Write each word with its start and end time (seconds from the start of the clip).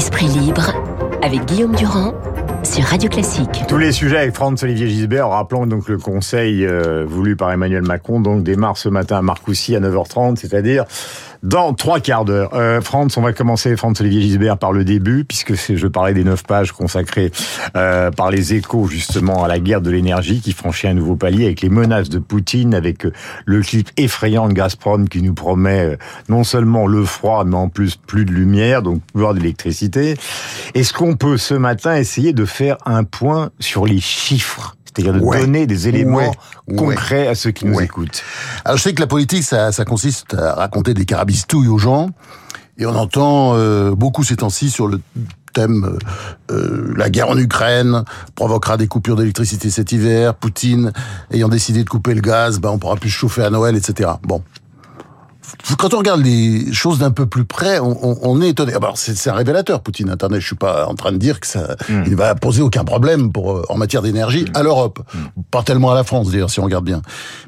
Esprit 0.00 0.28
libre 0.28 0.72
avec 1.22 1.44
Guillaume 1.44 1.76
Durand 1.76 2.14
sur 2.62 2.82
Radio 2.84 3.10
Classique. 3.10 3.64
Tous 3.68 3.76
les 3.76 3.92
sujets 3.92 4.16
avec 4.16 4.34
Franz-Olivier 4.34 4.88
Gisbert, 4.88 5.28
rappelons 5.28 5.66
donc 5.66 5.90
le 5.90 5.98
conseil 5.98 6.64
euh, 6.64 7.04
voulu 7.06 7.36
par 7.36 7.52
Emmanuel 7.52 7.82
Macron, 7.82 8.18
donc 8.18 8.42
démarre 8.42 8.78
ce 8.78 8.88
matin 8.88 9.18
à 9.18 9.22
Marcoussis 9.22 9.76
à 9.76 9.80
9h30, 9.80 10.36
c'est-à-dire 10.36 10.86
dans 11.42 11.72
trois 11.74 12.00
quarts 12.00 12.24
d'heure. 12.24 12.54
Euh, 12.54 12.80
Franz, 12.80 13.18
on 13.18 13.22
va 13.22 13.32
commencer, 13.32 13.76
Franz-Olivier 13.76 14.22
Gisbert, 14.22 14.58
par 14.58 14.72
le 14.72 14.84
début, 14.84 15.24
puisque 15.24 15.54
je 15.54 15.86
parlais 15.86 16.14
des 16.14 16.24
neuf 16.24 16.42
pages 16.44 16.72
consacrées 16.72 17.32
euh, 17.76 18.10
par 18.10 18.30
les 18.30 18.54
échos 18.54 18.86
justement 18.86 19.44
à 19.44 19.48
la 19.48 19.58
guerre 19.58 19.80
de 19.80 19.90
l'énergie 19.90 20.40
qui 20.40 20.52
franchit 20.52 20.88
un 20.88 20.94
nouveau 20.94 21.16
palier 21.16 21.46
avec 21.46 21.60
les 21.62 21.68
menaces 21.68 22.08
de 22.08 22.18
Poutine, 22.18 22.74
avec 22.74 23.06
euh, 23.06 23.12
le 23.46 23.62
clip 23.62 23.90
effrayant 23.96 24.48
de 24.48 24.52
Gazprom 24.52 25.08
qui 25.08 25.22
nous 25.22 25.34
promet 25.34 25.92
euh, 25.92 25.96
non 26.28 26.44
seulement 26.44 26.86
le 26.86 27.04
froid, 27.04 27.44
mais 27.44 27.56
en 27.56 27.68
plus 27.68 27.96
plus 27.96 28.24
de 28.24 28.32
lumière, 28.32 28.82
donc 28.82 29.02
pouvoir 29.12 29.34
d'électricité. 29.34 30.16
Est-ce 30.74 30.92
qu'on 30.92 31.16
peut 31.16 31.36
ce 31.36 31.54
matin 31.54 31.96
essayer 31.96 32.32
de 32.32 32.44
faire 32.44 32.76
un 32.84 33.04
point 33.04 33.50
sur 33.60 33.86
les 33.86 34.00
chiffres? 34.00 34.76
C'est-à-dire 34.94 35.14
de 35.14 35.20
Ouais. 35.20 35.40
donner 35.40 35.66
des 35.66 35.88
éléments 35.88 36.32
Ouais. 36.68 36.76
concrets 36.76 37.26
à 37.28 37.34
ceux 37.34 37.50
qui 37.50 37.66
nous 37.66 37.80
écoutent. 37.80 38.22
Alors 38.64 38.76
je 38.78 38.82
sais 38.82 38.94
que 38.94 39.00
la 39.00 39.06
politique, 39.06 39.44
ça, 39.44 39.72
ça 39.72 39.84
consiste 39.84 40.34
à 40.34 40.54
raconter 40.54 40.94
des 40.94 41.04
carabistouilles 41.04 41.68
aux 41.68 41.78
gens, 41.78 42.10
et 42.78 42.86
on 42.86 42.94
entend 42.96 43.52
euh, 43.54 43.94
beaucoup 43.94 44.24
ces 44.24 44.36
temps-ci 44.36 44.70
sur 44.70 44.86
le 44.88 45.00
thème 45.52 45.84
euh, 46.50 46.54
euh, 46.54 46.94
la 46.96 47.10
guerre 47.10 47.28
en 47.28 47.36
Ukraine 47.36 48.04
provoquera 48.36 48.76
des 48.76 48.86
coupures 48.86 49.16
d'électricité 49.16 49.68
cet 49.70 49.92
hiver, 49.92 50.34
Poutine 50.34 50.92
ayant 51.32 51.48
décidé 51.48 51.82
de 51.84 51.88
couper 51.88 52.14
le 52.14 52.20
gaz, 52.20 52.58
ben 52.60 52.70
on 52.70 52.78
pourra 52.78 52.96
plus 52.96 53.10
se 53.10 53.16
chauffer 53.16 53.42
à 53.42 53.50
Noël, 53.50 53.76
etc. 53.76 54.10
Bon. 54.22 54.42
Quand 55.78 55.94
on 55.94 55.98
regarde 55.98 56.22
les 56.22 56.72
choses 56.72 56.98
d'un 56.98 57.10
peu 57.10 57.26
plus 57.26 57.44
près, 57.44 57.78
on, 57.78 57.96
on- 58.06 58.18
on 58.22 58.42
est 58.42 58.50
étonné. 58.50 58.74
Alors 58.74 58.96
c'est 58.98 59.16
c'est 59.16 59.30
un 59.30 59.34
révélateur, 59.34 59.80
Poutine. 59.82 60.10
Internet, 60.10 60.40
je 60.40 60.46
suis 60.46 60.56
pas 60.56 60.86
en 60.86 60.94
train 60.94 61.12
de 61.12 61.16
dire 61.18 61.40
que 61.40 61.46
ça, 61.46 61.76
il 61.88 62.16
va 62.16 62.34
poser 62.34 62.62
aucun 62.62 62.84
problème 62.84 63.32
pour 63.32 63.52
euh, 63.52 63.62
en 63.68 63.76
matière 63.76 64.02
d'énergie 64.02 64.44
à 64.54 64.62
l'Europe, 64.62 65.00
pas 65.50 65.62
tellement 65.62 65.90
à 65.90 65.94
la 65.94 66.04
France 66.04 66.30
d'ailleurs, 66.30 66.50
si 66.50 66.60
on 66.60 66.64
regarde 66.64 66.84
bien. 66.84 67.02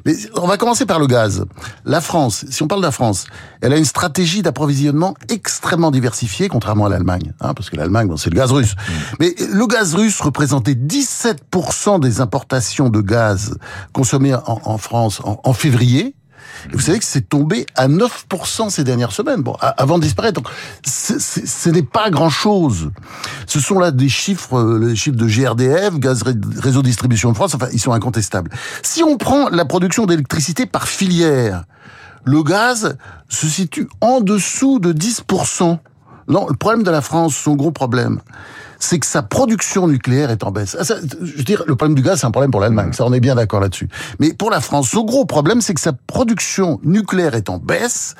Mais 0.05 0.15
on 0.35 0.47
va 0.47 0.57
commencer 0.57 0.85
par 0.85 0.99
le 0.99 1.07
gaz. 1.07 1.45
La 1.85 2.01
France, 2.01 2.45
si 2.49 2.61
on 2.63 2.67
parle 2.67 2.81
de 2.81 2.85
la 2.87 2.91
France, 2.91 3.25
elle 3.61 3.73
a 3.73 3.77
une 3.77 3.85
stratégie 3.85 4.41
d'approvisionnement 4.41 5.13
extrêmement 5.29 5.91
diversifiée, 5.91 6.47
contrairement 6.49 6.85
à 6.85 6.89
l'Allemagne, 6.89 7.33
hein, 7.41 7.53
parce 7.53 7.69
que 7.69 7.75
l'Allemagne, 7.77 8.07
bon, 8.07 8.17
c'est 8.17 8.29
le 8.29 8.35
gaz 8.35 8.51
russe. 8.51 8.75
Mais 9.19 9.33
le 9.51 9.67
gaz 9.67 9.93
russe 9.95 10.19
représentait 10.21 10.73
17% 10.75 11.99
des 11.99 12.21
importations 12.21 12.89
de 12.89 13.01
gaz 13.01 13.55
consommées 13.93 14.33
en, 14.35 14.61
en 14.63 14.77
France 14.77 15.21
en, 15.23 15.39
en 15.43 15.53
février. 15.53 16.15
Et 16.71 16.73
vous 16.73 16.79
savez 16.81 16.99
que 16.99 17.05
c'est 17.05 17.27
tombé 17.27 17.65
à 17.75 17.87
9% 17.87 18.69
ces 18.69 18.83
dernières 18.83 19.11
semaines, 19.11 19.41
bon, 19.41 19.55
avant 19.59 19.97
de 19.97 20.03
disparaître. 20.03 20.41
Donc, 20.41 20.51
ce 20.85 21.69
n'est 21.69 21.83
pas 21.83 22.09
grand-chose. 22.09 22.91
Ce 23.47 23.59
sont 23.59 23.79
là 23.79 23.91
des 23.91 24.09
chiffres, 24.09 24.55
euh, 24.57 24.79
les 24.89 24.95
chiffres 24.95 25.17
de 25.17 25.27
GRDF, 25.27 25.95
Gaz 25.99 26.23
Ré- 26.23 26.33
Réseau 26.59 26.81
Distribution 26.81 27.31
de 27.31 27.35
France, 27.35 27.55
enfin, 27.55 27.67
ils 27.73 27.79
sont 27.79 27.91
incontestables. 27.93 28.51
Si 28.81 29.03
on 29.03 29.17
prend 29.17 29.49
la 29.49 29.65
production 29.65 30.05
d'électricité 30.05 30.65
par 30.65 30.87
filière, 30.87 31.65
le 32.23 32.41
gaz 32.43 32.97
se 33.29 33.47
situe 33.47 33.87
en 34.01 34.21
dessous 34.21 34.79
de 34.79 34.93
10%. 34.93 35.79
Non, 36.29 36.47
le 36.47 36.55
problème 36.55 36.83
de 36.83 36.91
la 36.91 37.01
France, 37.01 37.35
son 37.35 37.55
gros 37.55 37.71
problème, 37.71 38.21
c'est 38.83 38.99
que 38.99 39.05
sa 39.05 39.21
production 39.21 39.87
nucléaire 39.87 40.29
est 40.29 40.43
en 40.43 40.51
baisse. 40.51 40.75
Ah, 40.79 40.83
ça, 40.83 40.95
je 41.21 41.37
veux 41.37 41.43
dire, 41.43 41.63
le 41.67 41.75
problème 41.75 41.95
du 41.95 42.01
gaz, 42.01 42.19
c'est 42.19 42.25
un 42.25 42.31
problème 42.31 42.51
pour 42.51 42.61
l'Allemagne. 42.61 42.91
Ça, 42.93 43.05
on 43.05 43.13
est 43.13 43.19
bien 43.19 43.35
d'accord 43.35 43.59
là-dessus. 43.59 43.87
Mais 44.19 44.33
pour 44.33 44.49
la 44.49 44.61
France, 44.61 44.89
son 44.89 45.03
gros 45.03 45.25
problème, 45.25 45.61
c'est 45.61 45.73
que 45.73 45.81
sa 45.81 45.93
production 45.93 46.79
nucléaire 46.83 47.35
est 47.35 47.49
en 47.49 47.57
baisse. 47.57 48.15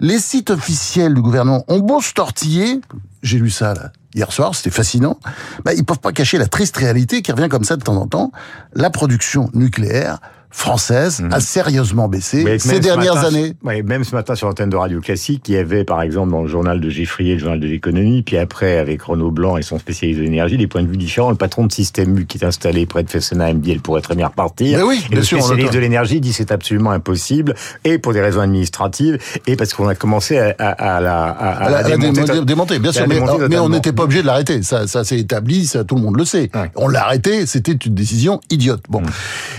Les 0.00 0.18
sites 0.18 0.50
officiels 0.50 1.14
du 1.14 1.22
gouvernement 1.22 1.64
ont 1.68 1.80
beau 1.80 2.00
se 2.00 2.12
tortiller. 2.12 2.80
J'ai 3.22 3.38
lu 3.38 3.50
ça, 3.50 3.74
là. 3.74 3.92
Hier 4.14 4.32
soir, 4.32 4.54
c'était 4.54 4.70
fascinant. 4.70 5.18
Bah, 5.64 5.74
ils 5.74 5.84
peuvent 5.84 6.00
pas 6.00 6.12
cacher 6.12 6.38
la 6.38 6.46
triste 6.46 6.76
réalité 6.76 7.22
qui 7.22 7.30
revient 7.30 7.48
comme 7.48 7.64
ça 7.64 7.76
de 7.76 7.82
temps 7.82 7.96
en 7.96 8.06
temps. 8.06 8.32
La 8.74 8.90
production 8.90 9.50
nucléaire 9.54 10.18
française 10.50 11.22
a 11.30 11.40
sérieusement 11.40 12.08
baissé 12.08 12.42
ces 12.58 12.76
ce 12.76 12.80
dernières 12.80 13.14
matin- 13.16 13.28
années. 13.28 13.52
ouais, 13.64 13.82
même 13.82 14.02
ce 14.04 14.14
matin 14.14 14.34
sur 14.34 14.46
l'antenne 14.48 14.70
de 14.70 14.76
Radio 14.76 15.00
Classique, 15.00 15.44
il 15.48 15.54
y 15.54 15.58
avait 15.58 15.84
par 15.84 16.00
exemple 16.02 16.30
dans 16.30 16.42
le 16.42 16.48
journal 16.48 16.80
de 16.80 16.88
Geffrier, 16.90 17.34
le 17.34 17.38
journal 17.40 17.60
de 17.60 17.66
l'économie, 17.66 18.22
puis 18.22 18.36
après 18.38 18.78
avec 18.78 19.02
Renaud 19.02 19.30
Blanc 19.30 19.56
et 19.56 19.62
son 19.62 19.78
spécialiste 19.78 20.18
de 20.20 20.24
l'énergie, 20.24 20.56
des 20.56 20.66
points 20.66 20.82
de 20.82 20.88
vue 20.88 20.96
différents. 20.96 21.30
Le 21.30 21.36
patron 21.36 21.66
de 21.66 21.72
Système 21.72 22.16
U 22.18 22.26
qui 22.26 22.38
est 22.38 22.44
installé 22.44 22.86
près 22.86 23.02
de 23.02 23.10
Fessenheim 23.10 23.60
dit 23.60 23.72
elle 23.72 23.80
pourrait 23.80 24.00
très 24.00 24.14
bien 24.14 24.26
repartir. 24.28 24.78
Mais 24.78 24.84
oui, 24.84 25.02
et 25.06 25.08
bien 25.10 25.18
le 25.18 25.24
sûr, 25.24 25.38
spécialiste 25.42 25.72
de 25.74 25.78
l'énergie 25.78 26.20
dit 26.20 26.32
c'est 26.32 26.50
absolument 26.50 26.90
impossible, 26.92 27.54
et 27.84 27.98
pour 27.98 28.12
des 28.12 28.20
raisons 28.20 28.40
administratives, 28.40 29.18
et 29.46 29.56
parce 29.56 29.74
qu'on 29.74 29.88
a 29.88 29.94
commencé 29.94 30.38
à, 30.38 30.54
à, 30.58 30.96
à 30.96 31.00
la, 31.00 31.24
à, 31.24 31.48
à 31.66 31.70
la, 31.70 31.82
démonter. 31.82 32.12
démonter, 32.24 32.44
démonter, 32.44 32.78
bien 32.78 32.92
sûr, 32.92 33.06
mais, 33.06 33.16
démonter 33.16 33.48
mais 33.48 33.58
on 33.58 33.68
n'était 33.68 33.92
pas 33.92 34.04
obligé 34.04 34.22
de 34.22 34.26
l'arrêter. 34.26 34.62
Ça, 34.62 34.86
ça 34.86 35.04
s'est 35.04 35.18
établi, 35.18 35.66
ça 35.66 35.84
tout 35.84 35.94
le 35.96 36.02
monde 36.02 36.16
le 36.16 36.24
sait. 36.24 36.50
Ouais. 36.54 36.70
On 36.76 36.88
l'a 36.88 37.04
arrêté, 37.04 37.46
c'était 37.46 37.72
une 37.72 37.94
décision 37.94 38.40
idiote. 38.50 38.82
Bon, 38.88 39.02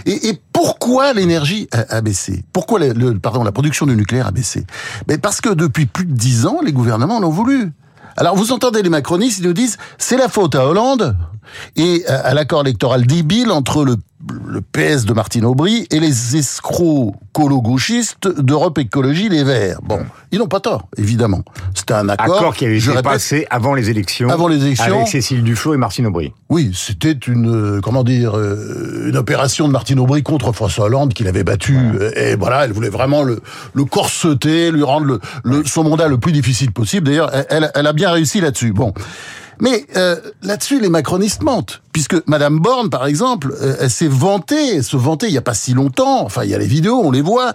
et, 0.06 0.30
et 0.30 0.40
pourquoi 0.60 1.14
l'énergie 1.14 1.70
a, 1.72 2.02
baissé? 2.02 2.44
Pourquoi 2.52 2.80
le, 2.80 3.18
pardon 3.18 3.46
la 3.46 3.54
production 3.54 3.86
du 3.86 3.96
nucléaire 3.96 4.28
a 4.28 4.32
baissé? 4.32 4.66
Mais 5.08 5.18
parce 5.18 5.40
que 5.40 5.48
depuis 5.48 5.86
plus 5.86 6.04
de 6.04 6.12
dix 6.12 6.46
ans, 6.46 6.60
les 6.62 6.74
gouvernements 6.74 7.22
l'ont 7.22 7.30
voulu. 7.30 7.72
Alors 8.18 8.36
vous 8.36 8.52
entendez 8.52 8.82
les 8.82 8.90
macronistes, 8.90 9.40
ils 9.40 9.46
nous 9.46 9.54
disent 9.54 9.78
c'est 9.98 10.18
la 10.18 10.28
faute 10.28 10.56
à 10.56 10.68
Hollande 10.68 11.16
et 11.78 12.06
à, 12.08 12.18
à 12.18 12.34
l'accord 12.34 12.60
électoral 12.60 13.08
débile 13.08 13.52
entre 13.52 13.86
le, 13.86 13.96
le 14.28 14.60
PS 14.62 15.06
de 15.06 15.14
Martine 15.14 15.46
Aubry 15.46 15.88
et 15.92 16.00
les 16.02 16.36
escrocs 16.36 17.14
colo-gauchistes 17.32 18.28
d'Europe 18.42 18.78
Écologie 18.78 19.30
Les 19.30 19.44
Verts. 19.46 19.80
Bon, 19.82 20.00
ils 20.32 20.40
n'ont 20.40 20.48
pas 20.48 20.60
tort, 20.60 20.88
évidemment. 20.98 21.42
C'était 21.74 21.94
un 21.94 22.10
accord, 22.10 22.36
Accord 22.38 22.54
qui 22.56 22.66
avait 22.66 22.78
été 22.78 22.90
répète, 22.90 23.04
passé 23.04 23.48
avant 23.50 23.74
les 23.74 23.90
élections. 23.90 24.30
Avant 24.30 24.50
les 24.50 24.58
élections. 24.66 24.94
Avec 24.94 25.08
Cécile 25.08 25.42
Duflot 25.44 25.74
et 25.74 25.78
Martine 25.78 26.06
Aubry. 26.06 26.34
oui, 26.50 26.72
c'était 26.76 27.14
une 27.14 27.78
euh, 27.78 27.82
comment 27.82 28.04
dire 28.04 28.38
euh, 28.38 29.08
une 29.10 29.16
opération 29.18 29.68
de 29.68 29.72
Martine 29.74 30.00
Aubry 30.00 30.22
contre 30.22 30.52
François 30.52 30.86
Hollande 30.86 31.14
qu'il 31.14 31.28
avait 31.30 31.46
battu 31.46 31.78
euh, 31.78 32.12
et 32.18 32.36
voilà, 32.36 32.66
elle 32.66 32.74
voulait 32.74 32.90
vraiment 32.90 33.24
le 33.24 33.42
le 33.74 33.86
corseter, 33.86 34.72
lui 34.72 34.84
rendre 34.84 35.06
le, 35.06 35.20
le 35.46 35.64
son 35.66 35.84
mandat 35.86 36.10
le 36.10 36.18
plus 36.18 36.34
difficile 36.34 36.72
possible. 36.72 37.08
D'ailleurs, 37.08 37.32
elle- 37.34 37.46
elle, 37.50 37.72
elle 37.74 37.88
a 37.88 37.94
bien 37.94 38.12
réussi 38.12 38.42
là-dessus. 38.42 38.74
Bon. 38.74 38.94
Mais 39.62 39.86
euh, 39.96 40.16
là-dessus, 40.42 40.80
les 40.80 40.90
macronistes 40.90 41.44
mentent, 41.44 41.82
puisque 41.92 42.16
Madame 42.28 42.60
Borne, 42.60 42.90
par 42.90 43.06
exemple, 43.06 43.54
euh, 43.62 43.76
elle 43.82 43.90
s'est 43.90 44.08
vantée, 44.08 44.76
elle 44.78 44.84
se 44.84 44.96
vantait 44.96 45.28
il 45.28 45.34
y 45.34 45.38
a 45.38 45.42
pas 45.42 45.54
si 45.54 45.74
longtemps, 45.74 46.24
enfin 46.24 46.44
il 46.44 46.50
y 46.50 46.56
a 46.56 46.58
les 46.58 46.68
vidéos, 46.68 47.02
on 47.04 47.12
les 47.12 47.22
voit, 47.22 47.54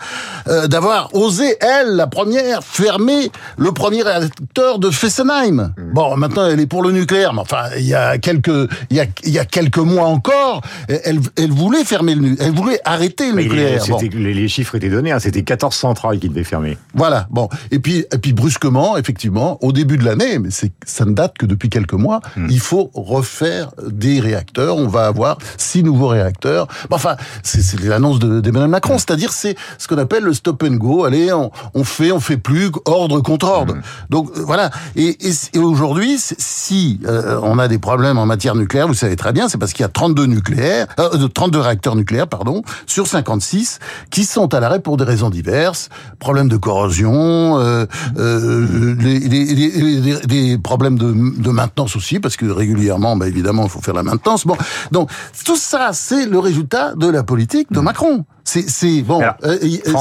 euh, 0.48 0.66
d'avoir 0.66 1.14
osé, 1.14 1.56
elle, 1.60 1.96
la 1.96 2.06
première, 2.06 2.62
fermer 2.62 3.30
le 3.56 3.72
premier 3.72 4.02
réacteur 4.02 4.78
de 4.78 4.90
Fessenheim. 4.90 5.72
Bon, 5.94 6.16
maintenant 6.16 6.46
elle 6.46 6.60
est 6.60 6.66
pour 6.66 6.82
le 6.82 6.92
nucléaire, 6.92 7.32
mais 7.32 7.40
enfin 7.40 7.64
il 7.78 7.86
y 7.86 7.94
a 7.94 8.18
quelques, 8.18 8.70
il 8.90 8.96
y 8.96 9.00
a, 9.00 9.06
il 9.24 9.32
y 9.32 9.38
a 9.38 9.46
quelques 9.46 9.78
mois 9.78 10.06
encore, 10.06 10.60
elle, 10.88 11.20
elle 11.36 11.52
voulait 11.52 11.84
fermer 11.84 12.14
le, 12.14 12.20
nu- 12.20 12.36
elle 12.38 12.52
voulait 12.52 12.80
arrêter 12.84 13.28
le 13.28 13.34
Mais 13.34 13.42
nucléaire. 13.44 13.82
Bon. 13.88 13.98
les, 13.98 14.48
chiffres 14.48 14.74
étaient 14.74 14.90
donnés, 14.90 15.12
hein, 15.12 15.20
c'était 15.20 15.42
14 15.42 15.74
centrales 15.74 16.18
qui 16.18 16.28
devaient 16.28 16.44
fermer. 16.44 16.76
Voilà, 16.94 17.26
bon. 17.30 17.48
Et 17.70 17.78
puis, 17.78 18.04
et 18.12 18.18
puis 18.18 18.32
brusquement, 18.34 18.96
effectivement, 18.98 19.58
au 19.62 19.72
début 19.72 19.96
de 19.96 20.04
l'année, 20.04 20.38
mais 20.38 20.50
ça 20.50 21.04
ne 21.04 21.12
date 21.12 21.38
que 21.38 21.46
depuis 21.46 21.70
quelques 21.70 21.93
mois, 21.96 22.20
il 22.48 22.60
faut 22.60 22.90
refaire 22.94 23.70
des 23.86 24.20
réacteurs. 24.20 24.76
On 24.76 24.88
va 24.88 25.06
avoir 25.06 25.38
six 25.56 25.82
nouveaux 25.82 26.08
réacteurs. 26.08 26.66
Enfin, 26.90 27.16
c'est, 27.42 27.80
l'annonce 27.82 28.18
de, 28.18 28.40
d'Emmanuel 28.40 28.70
Macron. 28.70 28.98
C'est-à-dire, 28.98 29.32
c'est 29.32 29.56
ce 29.78 29.88
qu'on 29.88 29.98
appelle 29.98 30.24
le 30.24 30.32
stop 30.34 30.62
and 30.62 30.74
go. 30.74 31.04
Allez, 31.04 31.32
on, 31.32 31.50
on 31.74 31.84
fait, 31.84 32.12
on 32.12 32.20
fait 32.20 32.36
plus, 32.36 32.70
ordre 32.84 33.20
contre 33.20 33.46
ordre. 33.48 33.74
Donc, 34.10 34.30
euh, 34.36 34.42
voilà. 34.44 34.70
Et, 34.96 35.16
et, 35.28 35.32
et 35.54 35.58
aujourd'hui, 35.58 36.16
si 36.18 37.00
euh, 37.06 37.38
on 37.42 37.58
a 37.58 37.68
des 37.68 37.78
problèmes 37.78 38.18
en 38.18 38.26
matière 38.26 38.54
nucléaire, 38.54 38.86
vous 38.88 38.94
savez 38.94 39.16
très 39.16 39.32
bien, 39.32 39.48
c'est 39.48 39.58
parce 39.58 39.72
qu'il 39.72 39.82
y 39.82 39.86
a 39.86 39.88
32 39.88 40.26
nucléaires, 40.26 40.86
euh, 40.98 41.28
32 41.28 41.58
réacteurs 41.60 41.96
nucléaires, 41.96 42.28
pardon, 42.28 42.62
sur 42.86 43.06
56, 43.06 43.78
qui 44.10 44.24
sont 44.24 44.52
à 44.54 44.60
l'arrêt 44.60 44.80
pour 44.80 44.96
des 44.96 45.04
raisons 45.04 45.30
diverses. 45.30 45.88
Problèmes 46.18 46.48
de 46.48 46.56
corrosion, 46.56 47.58
euh, 47.58 47.86
euh, 48.18 48.96
les, 48.98 49.18
les- 49.20 49.44
les- 49.54 50.00
les- 50.00 50.20
des 50.26 50.58
problèmes 50.58 50.98
de, 50.98 51.12
de 51.12 51.50
maintenance 51.50 51.83
aussi, 51.96 52.20
parce 52.20 52.36
que 52.36 52.46
régulièrement, 52.46 53.16
bah, 53.16 53.28
évidemment, 53.28 53.64
il 53.64 53.70
faut 53.70 53.80
faire 53.80 53.94
la 53.94 54.02
maintenance. 54.02 54.46
Bon, 54.46 54.56
donc 54.92 55.10
tout 55.44 55.56
ça, 55.56 55.90
c'est 55.92 56.26
le 56.26 56.38
résultat 56.38 56.94
de 56.96 57.06
la 57.08 57.22
politique 57.22 57.70
de 57.72 57.80
Macron. 57.80 58.24
C'est, 58.46 58.68
c'est 58.68 59.00
bon, 59.00 59.20
Alors, 59.20 59.36
euh, 59.44 59.56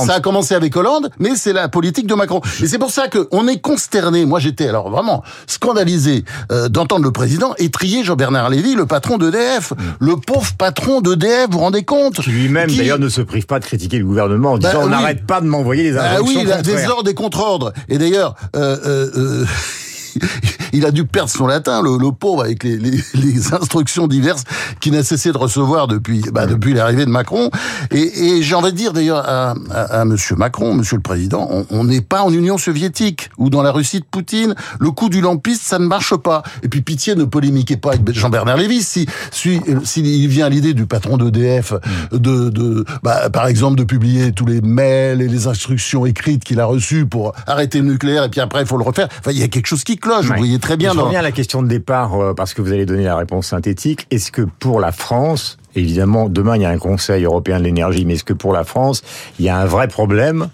ça 0.05 0.15
a 0.15 0.19
commencé 0.19 0.53
avec 0.53 0.75
Hollande, 0.75 1.09
mais 1.17 1.29
c'est 1.37 1.53
la 1.53 1.69
politique 1.69 2.07
de 2.07 2.13
Macron. 2.13 2.41
Et 2.61 2.67
c'est 2.67 2.77
pour 2.77 2.91
ça 2.91 3.07
que 3.07 3.29
on 3.31 3.47
est 3.47 3.61
consterné. 3.61 4.25
Moi, 4.25 4.39
j'étais 4.41 4.67
alors 4.67 4.89
vraiment 4.89 5.23
scandalisé 5.47 6.25
euh, 6.51 6.67
d'entendre 6.67 7.05
le 7.05 7.11
président 7.13 7.53
étrier 7.57 8.03
Jean-Bernard 8.03 8.49
Lévy, 8.49 8.75
le 8.75 8.85
patron 8.85 9.17
d'EDF, 9.17 9.71
le 10.01 10.17
pauvre 10.17 10.51
patron 10.57 10.99
d'EDF. 10.99 11.45
Vous 11.45 11.53
vous 11.53 11.59
rendez 11.59 11.83
compte? 11.85 12.15
Qui 12.21 12.31
lui-même, 12.31 12.67
Qui- 12.69 12.77
d'ailleurs, 12.79 12.99
ne 12.99 13.07
se 13.07 13.21
prive 13.21 13.45
pas 13.45 13.59
de 13.59 13.65
critiquer 13.65 13.97
le 13.97 14.05
gouvernement 14.05 14.51
en 14.53 14.57
Bah, 14.57 14.69
disant 14.71 14.81
on 14.81 14.85
oui. 14.85 14.91
n'arrête 14.91 15.25
pas 15.25 15.39
de 15.39 15.45
m'envoyer 15.47 15.91
des 15.91 15.97
Ah 15.97 16.15
injonctions 16.15 16.39
oui, 16.41 16.45
il 16.45 16.51
a 16.51 16.61
des 16.61 16.85
ordres 16.87 17.09
et 17.09 17.13
contre-ordres. 17.13 17.71
Et 17.87 17.97
d'ailleurs, 17.97 18.35
euh, 18.57 18.77
euh, 18.85 19.09
euh, 19.15 19.45
il 20.73 20.85
a 20.85 20.91
dû 20.91 21.05
perdre 21.05 21.29
son 21.29 21.47
latin, 21.47 21.81
le, 21.81 21.97
le 21.97 22.11
pauvre, 22.11 22.43
avec 22.43 22.63
les, 22.63 22.77
les, 22.77 22.91
les, 23.13 23.53
instructions 23.53 24.07
diverses 24.07 24.43
qu'il 24.79 24.93
n'a 24.93 25.03
cessé 25.03 25.31
de 25.31 25.37
recevoir 25.37 25.87
depuis, 25.87 26.21
bah, 26.31 26.47
depuis 26.47 26.73
l'arrivée 26.73 27.05
de 27.05 27.11
Macron. 27.11 27.49
Et, 27.91 28.37
et 28.37 28.41
j'ai 28.41 28.55
envie 28.55 28.71
de 28.71 28.77
dire 28.77 28.93
d'ailleurs 28.93 29.27
à, 29.27 29.53
à, 29.71 30.01
à, 30.01 30.05
Monsieur 30.05 30.35
Macron, 30.35 30.73
Monsieur 30.73 30.97
le 30.97 31.01
Président, 31.01 31.49
on 31.69 31.83
n'est 31.83 32.01
pas 32.01 32.23
en 32.23 32.33
Union 32.33 32.57
soviétique 32.57 33.29
ou 33.37 33.49
dans 33.49 33.61
la 33.61 33.71
Russie 33.71 33.99
de 33.99 34.05
Poutine. 34.05 34.55
Le 34.79 34.91
coup 34.91 35.09
du 35.09 35.21
lampiste, 35.21 35.63
ça 35.63 35.79
ne 35.79 35.85
marche 35.85 36.15
pas. 36.15 36.43
Et 36.63 36.67
puis 36.67 36.81
pitié, 36.81 37.15
ne 37.15 37.23
polémiquez 37.23 37.77
pas 37.77 37.93
avec 37.93 38.11
Jean-Bernard 38.11 38.57
Lévy. 38.57 38.81
Si, 38.81 39.07
si, 39.31 39.61
s'il 39.83 40.27
vient 40.27 40.47
à 40.47 40.49
l'idée 40.49 40.73
du 40.73 40.85
patron 40.85 41.17
d'EDF 41.17 41.73
de, 42.11 42.49
de 42.49 42.85
bah, 43.03 43.29
par 43.29 43.47
exemple, 43.47 43.77
de 43.77 43.83
publier 43.83 44.31
tous 44.31 44.45
les 44.45 44.61
mails 44.61 45.21
et 45.21 45.27
les 45.27 45.47
instructions 45.47 46.05
écrites 46.05 46.43
qu'il 46.43 46.59
a 46.59 46.65
reçues 46.65 47.05
pour 47.05 47.33
arrêter 47.47 47.79
le 47.79 47.85
nucléaire, 47.85 48.23
et 48.23 48.29
puis 48.29 48.41
après 48.41 48.61
il 48.61 48.67
faut 48.67 48.77
le 48.77 48.83
refaire. 48.83 49.07
Enfin, 49.19 49.31
il 49.31 49.39
y 49.39 49.43
a 49.43 49.47
quelque 49.47 49.67
chose 49.67 49.83
qui 49.83 49.97
cloche. 49.97 50.25
Vous 50.25 50.37
voyez 50.37 50.59
très 50.63 50.77
bien. 50.77 50.93
Je 50.93 50.99
reviens 50.99 51.19
à 51.19 51.23
la 51.23 51.31
question 51.31 51.61
de 51.61 51.67
départ 51.67 52.15
euh, 52.15 52.33
parce 52.33 52.53
que 52.53 52.61
vous 52.61 52.71
allez 52.71 52.85
donner 52.85 53.03
la 53.03 53.17
réponse 53.17 53.47
synthétique. 53.47 54.07
Est-ce 54.11 54.31
que 54.31 54.41
pour 54.41 54.79
la 54.79 54.91
France, 54.91 55.57
évidemment, 55.75 56.29
demain 56.29 56.55
il 56.55 56.61
y 56.61 56.65
a 56.65 56.69
un 56.69 56.77
Conseil 56.77 57.25
européen 57.25 57.59
de 57.59 57.65
l'énergie, 57.65 58.05
mais 58.05 58.13
est-ce 58.13 58.23
que 58.23 58.33
pour 58.33 58.53
la 58.53 58.63
France, 58.63 59.03
il 59.39 59.45
y 59.45 59.49
a 59.49 59.57
un 59.57 59.65
vrai 59.65 59.87
problème 59.87 60.47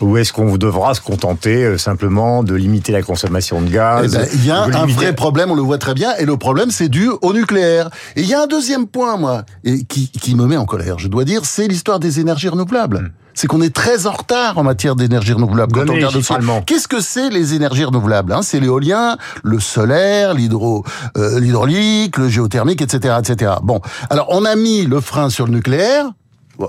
ou 0.00 0.16
est-ce 0.16 0.32
qu'on 0.32 0.56
devra 0.56 0.94
se 0.94 1.00
contenter 1.00 1.64
euh, 1.64 1.78
simplement 1.78 2.42
de 2.42 2.54
limiter 2.54 2.92
la 2.92 3.02
consommation 3.02 3.60
de 3.60 3.68
gaz 3.68 4.14
eh 4.14 4.18
ben, 4.18 4.28
Il 4.34 4.46
y 4.46 4.50
a 4.50 4.62
un 4.62 4.86
vrai 4.86 5.14
problème, 5.14 5.50
on 5.50 5.54
le 5.54 5.62
voit 5.62 5.78
très 5.78 5.94
bien, 5.94 6.14
et 6.18 6.24
le 6.24 6.36
problème 6.36 6.70
c'est 6.70 6.88
dû 6.88 7.10
au 7.22 7.32
nucléaire. 7.32 7.90
Et 8.16 8.22
il 8.22 8.28
y 8.28 8.34
a 8.34 8.42
un 8.42 8.46
deuxième 8.46 8.86
point, 8.86 9.16
moi, 9.16 9.44
et 9.64 9.84
qui, 9.84 10.08
qui 10.10 10.34
me 10.34 10.46
met 10.46 10.56
en 10.56 10.66
colère, 10.66 10.98
je 10.98 11.08
dois 11.08 11.24
dire, 11.24 11.44
c'est 11.44 11.68
l'histoire 11.68 11.98
des 11.98 12.20
énergies 12.20 12.48
renouvelables. 12.48 12.98
Mmh 12.98 13.10
c'est 13.34 13.48
qu'on 13.48 13.60
est 13.60 13.74
très 13.74 14.06
en 14.06 14.12
retard 14.12 14.56
en 14.58 14.62
matière 14.62 14.96
d'énergie 14.96 15.32
renouvelable. 15.32 15.72
Quand 15.72 15.90
on 15.90 15.94
regarde 15.94 16.64
Qu'est-ce 16.64 16.88
que 16.88 17.00
c'est 17.00 17.30
les 17.30 17.54
énergies 17.54 17.84
renouvelables 17.84 18.32
hein? 18.32 18.42
C'est 18.42 18.60
l'éolien, 18.60 19.18
le 19.42 19.60
solaire, 19.60 20.34
l'hydro, 20.34 20.84
euh, 21.16 21.40
l'hydraulique, 21.40 22.16
le 22.16 22.28
géothermique, 22.28 22.80
etc., 22.80 23.16
etc. 23.18 23.54
Bon, 23.62 23.80
alors 24.08 24.28
on 24.30 24.44
a 24.44 24.54
mis 24.56 24.86
le 24.86 25.00
frein 25.00 25.28
sur 25.28 25.46
le 25.46 25.52
nucléaire. 25.52 26.06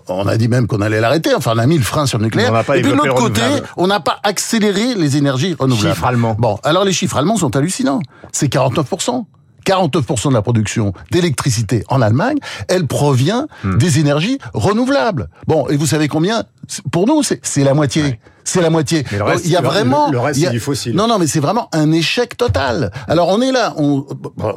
On 0.07 0.27
a 0.27 0.37
dit 0.37 0.47
même 0.47 0.67
qu'on 0.67 0.81
allait 0.81 1.01
l'arrêter. 1.01 1.33
Enfin, 1.35 1.53
on 1.55 1.59
a 1.59 1.67
mis 1.67 1.77
le 1.77 1.83
frein 1.83 2.05
sur 2.05 2.17
le 2.17 2.25
nucléaire. 2.25 2.53
Et 2.73 2.81
puis 2.81 2.91
de 2.91 2.95
l'autre 2.95 3.15
côté, 3.15 3.41
on 3.77 3.87
n'a 3.87 3.99
pas 3.99 4.19
accéléré 4.23 4.95
les 4.95 5.17
énergies 5.17 5.55
renouvelables. 5.57 5.95
Chiffres 5.95 6.07
allemands. 6.07 6.35
Bon, 6.37 6.57
alors 6.63 6.83
les 6.83 6.93
chiffres 6.93 7.17
allemands 7.17 7.37
sont 7.37 7.55
hallucinants. 7.55 8.01
C'est 8.31 8.51
49% 8.51 9.25
49% 9.65 10.29
de 10.29 10.33
la 10.33 10.41
production 10.41 10.93
d'électricité 11.11 11.83
en 11.89 12.01
Allemagne, 12.01 12.37
elle 12.67 12.87
provient 12.87 13.47
hmm. 13.63 13.77
des 13.77 13.99
énergies 13.99 14.37
renouvelables. 14.53 15.27
Bon, 15.47 15.67
et 15.69 15.75
vous 15.75 15.87
savez 15.87 16.07
combien 16.07 16.43
Pour 16.91 17.07
nous, 17.07 17.21
c'est 17.23 17.63
la 17.63 17.73
moitié. 17.73 18.03
Ouais 18.03 18.19
c'est 18.45 18.62
la 18.62 18.69
moitié. 18.69 19.03
Mais 19.12 19.17
le 19.17 19.23
reste, 19.23 19.45
il 19.45 19.51
y 19.51 19.57
a 19.57 19.62
vraiment 19.62 20.09
le, 20.12 20.19
reste, 20.19 20.39
c'est 20.39 20.50
du 20.51 20.59
fossile. 20.59 20.95
Non, 20.95 21.07
non, 21.07 21.19
mais 21.19 21.27
c'est 21.27 21.39
vraiment 21.39 21.67
un 21.73 21.91
échec 21.91 22.38
total. 22.38 22.91
Alors 23.07 23.27
on 23.29 23.41
est 23.41 23.51
là, 23.51 23.73
on, 23.77 24.06